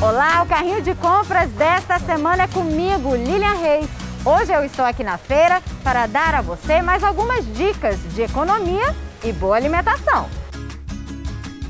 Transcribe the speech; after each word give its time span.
Olá, 0.00 0.42
o 0.42 0.46
carrinho 0.46 0.82
de 0.82 0.94
compras 0.94 1.50
desta 1.52 1.98
semana 1.98 2.42
é 2.42 2.46
comigo, 2.46 3.16
Lilian 3.16 3.54
Reis. 3.54 3.88
Hoje 4.26 4.52
eu 4.52 4.62
estou 4.62 4.84
aqui 4.84 5.02
na 5.02 5.16
feira 5.16 5.62
para 5.82 6.06
dar 6.06 6.34
a 6.34 6.42
você 6.42 6.82
mais 6.82 7.02
algumas 7.02 7.46
dicas 7.54 7.96
de 8.12 8.20
economia 8.20 8.94
e 9.24 9.32
boa 9.32 9.56
alimentação. 9.56 10.28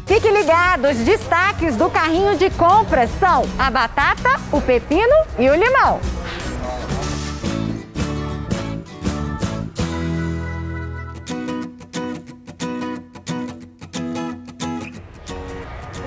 Fique 0.07 0.29
ligado, 0.29 0.89
os 0.89 0.97
destaques 0.99 1.77
do 1.77 1.89
carrinho 1.89 2.37
de 2.37 2.51
compras 2.51 3.11
são 3.21 3.45
a 3.57 3.71
batata, 3.71 4.41
o 4.51 4.61
pepino 4.61 5.15
e 5.39 5.49
o 5.49 5.55
limão. 5.55 6.01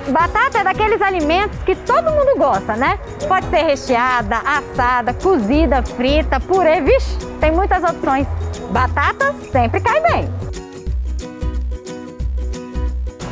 Batata 0.07 0.59
é 0.59 0.63
daqueles 0.63 1.01
alimentos 1.01 1.59
que 1.63 1.75
todo 1.75 2.11
mundo 2.11 2.37
gosta, 2.37 2.75
né? 2.75 2.97
Pode 3.27 3.47
ser 3.49 3.63
recheada, 3.63 4.37
assada, 4.37 5.13
cozida, 5.13 5.83
frita, 5.83 6.39
purê, 6.39 6.81
vixe, 6.81 7.17
tem 7.39 7.51
muitas 7.51 7.83
opções. 7.83 8.25
Batata 8.71 9.35
sempre 9.51 9.79
cai 9.81 10.01
bem. 10.01 10.29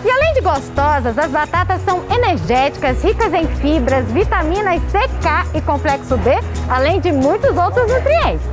E 0.06 0.10
além 0.10 0.34
de 0.36 0.42
gostosas, 0.42 1.18
as 1.18 1.32
batatas 1.32 1.82
são 1.82 2.04
energéticas, 2.12 3.04
ricas 3.04 3.34
em 3.34 3.48
fibras, 3.48 4.06
vitaminas 4.12 4.82
C, 4.92 5.00
K 5.22 5.46
e 5.56 5.62
complexo 5.62 6.16
B, 6.18 6.32
além 6.70 7.00
de 7.00 7.12
muitos 7.12 7.58
outros 7.58 7.92
nutrientes. 7.92 8.46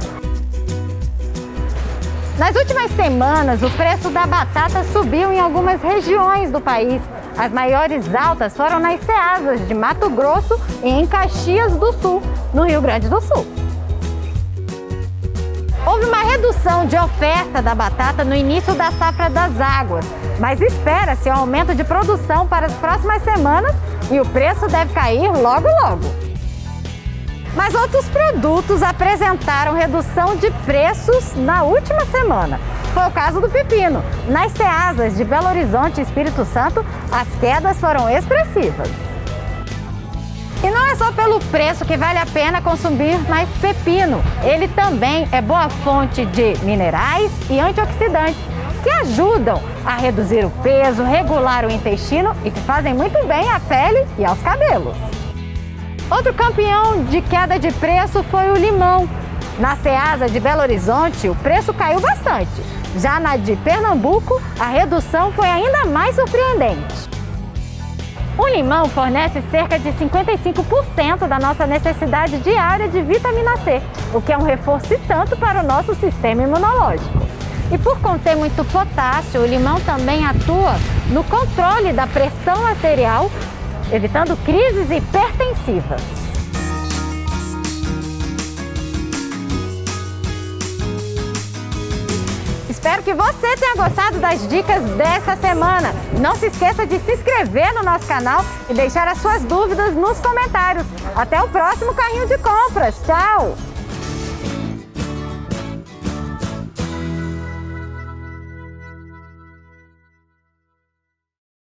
Nas 2.38 2.56
últimas 2.56 2.90
semanas, 2.92 3.62
o 3.62 3.70
preço 3.70 4.10
da 4.10 4.26
batata 4.26 4.82
subiu 4.84 5.32
em 5.32 5.38
algumas 5.38 5.80
regiões 5.80 6.50
do 6.50 6.60
país. 6.60 7.00
As 7.36 7.52
maiores 7.52 8.14
altas 8.14 8.56
foram 8.56 8.78
nas 8.78 9.00
Ceasas 9.00 9.66
de 9.66 9.74
Mato 9.74 10.08
Grosso 10.08 10.58
e 10.82 10.88
em 10.88 11.06
Caxias 11.06 11.72
do 11.74 11.92
Sul, 11.94 12.22
no 12.52 12.64
Rio 12.64 12.80
Grande 12.80 13.08
do 13.08 13.20
Sul. 13.20 13.44
Houve 15.84 16.06
uma 16.06 16.22
redução 16.22 16.86
de 16.86 16.96
oferta 16.96 17.60
da 17.60 17.74
batata 17.74 18.24
no 18.24 18.34
início 18.34 18.72
da 18.74 18.90
safra 18.92 19.28
das 19.28 19.60
águas, 19.60 20.06
mas 20.38 20.60
espera-se 20.60 21.28
um 21.28 21.34
aumento 21.34 21.74
de 21.74 21.84
produção 21.84 22.46
para 22.46 22.66
as 22.66 22.72
próximas 22.74 23.22
semanas 23.22 23.74
e 24.10 24.20
o 24.20 24.24
preço 24.26 24.66
deve 24.68 24.94
cair 24.94 25.30
logo 25.30 25.68
logo. 25.82 26.04
Mas 27.54 27.74
outros 27.74 28.08
produtos 28.08 28.82
apresentaram 28.82 29.74
redução 29.74 30.36
de 30.36 30.50
preços 30.64 31.34
na 31.34 31.64
última 31.64 32.04
semana. 32.06 32.58
Foi 32.94 33.06
o 33.06 33.10
caso 33.10 33.40
do 33.40 33.50
pepino. 33.50 34.04
Nas 34.28 34.52
ceasas 34.52 35.16
de 35.16 35.24
Belo 35.24 35.48
Horizonte 35.48 35.98
e 35.98 36.04
Espírito 36.04 36.44
Santo, 36.44 36.86
as 37.10 37.28
quedas 37.40 37.78
foram 37.78 38.08
expressivas. 38.08 38.88
E 40.62 40.70
não 40.70 40.86
é 40.86 40.94
só 40.94 41.10
pelo 41.10 41.40
preço 41.40 41.84
que 41.84 41.96
vale 41.96 42.18
a 42.18 42.24
pena 42.24 42.62
consumir 42.62 43.18
mais 43.28 43.48
pepino. 43.60 44.22
Ele 44.44 44.68
também 44.68 45.28
é 45.32 45.42
boa 45.42 45.68
fonte 45.68 46.24
de 46.24 46.56
minerais 46.64 47.32
e 47.50 47.58
antioxidantes 47.58 48.40
que 48.84 48.90
ajudam 48.90 49.60
a 49.84 49.96
reduzir 49.96 50.44
o 50.44 50.50
peso, 50.62 51.02
regular 51.02 51.66
o 51.66 51.70
intestino 51.70 52.34
e 52.44 52.50
que 52.50 52.60
fazem 52.60 52.94
muito 52.94 53.26
bem 53.26 53.50
à 53.50 53.58
pele 53.58 54.06
e 54.16 54.24
aos 54.24 54.40
cabelos. 54.40 54.94
Outro 56.10 56.32
campeão 56.32 57.02
de 57.04 57.20
queda 57.22 57.58
de 57.58 57.72
preço 57.72 58.22
foi 58.24 58.50
o 58.50 58.54
limão. 58.54 59.08
Na 59.58 59.76
Ceasa 59.76 60.28
de 60.28 60.40
Belo 60.40 60.62
Horizonte, 60.62 61.28
o 61.28 61.34
preço 61.36 61.72
caiu 61.72 62.00
bastante. 62.00 62.50
Já 62.96 63.20
na 63.20 63.36
de 63.36 63.54
Pernambuco, 63.56 64.42
a 64.58 64.66
redução 64.66 65.30
foi 65.30 65.48
ainda 65.48 65.84
mais 65.84 66.16
surpreendente. 66.16 67.08
O 68.36 68.48
limão 68.48 68.88
fornece 68.88 69.40
cerca 69.52 69.78
de 69.78 69.92
55% 69.92 71.28
da 71.28 71.38
nossa 71.38 71.68
necessidade 71.68 72.38
diária 72.38 72.88
de 72.88 73.00
vitamina 73.00 73.56
C, 73.58 73.80
o 74.12 74.20
que 74.20 74.32
é 74.32 74.38
um 74.38 74.42
reforço 74.42 74.98
tanto 75.06 75.36
para 75.36 75.62
o 75.62 75.66
nosso 75.66 75.94
sistema 75.94 76.42
imunológico. 76.42 77.24
E 77.70 77.78
por 77.78 78.00
conter 78.00 78.34
muito 78.34 78.64
potássio, 78.72 79.40
o 79.40 79.46
limão 79.46 79.78
também 79.80 80.26
atua 80.26 80.74
no 81.10 81.22
controle 81.22 81.92
da 81.92 82.08
pressão 82.08 82.66
arterial, 82.66 83.30
evitando 83.92 84.36
crises 84.44 84.90
hipertensivas. 84.90 86.23
Espero 92.84 93.02
que 93.02 93.14
você 93.14 93.56
tenha 93.56 93.76
gostado 93.76 94.18
das 94.18 94.46
dicas 94.46 94.82
dessa 94.98 95.34
semana. 95.36 95.90
Não 96.20 96.34
se 96.34 96.48
esqueça 96.48 96.86
de 96.86 96.98
se 96.98 97.14
inscrever 97.14 97.72
no 97.72 97.82
nosso 97.82 98.06
canal 98.06 98.44
e 98.68 98.74
deixar 98.74 99.08
as 99.08 99.22
suas 99.22 99.42
dúvidas 99.42 99.94
nos 99.94 100.20
comentários. 100.20 100.84
Até 101.16 101.42
o 101.42 101.48
próximo 101.48 101.94
carrinho 101.94 102.28
de 102.28 102.36
compras. 102.36 102.94
Tchau! 103.06 103.56